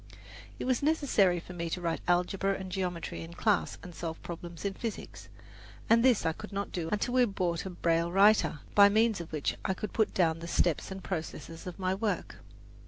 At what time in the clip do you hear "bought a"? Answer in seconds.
7.25-7.69